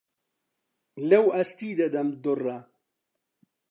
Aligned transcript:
لەو 1.09 1.25
ئەستی 1.35 1.77
دەدەم 1.79 2.07
دوڕە 2.23 2.57